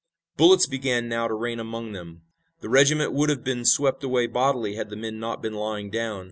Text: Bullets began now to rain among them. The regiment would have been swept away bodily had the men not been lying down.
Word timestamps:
Bullets 0.35 0.65
began 0.65 1.07
now 1.07 1.27
to 1.27 1.35
rain 1.35 1.59
among 1.59 1.91
them. 1.91 2.23
The 2.61 2.69
regiment 2.69 3.13
would 3.13 3.29
have 3.29 3.43
been 3.43 3.63
swept 3.65 4.03
away 4.03 4.25
bodily 4.25 4.73
had 4.73 4.89
the 4.89 4.95
men 4.95 5.19
not 5.19 5.43
been 5.43 5.53
lying 5.53 5.91
down. 5.91 6.19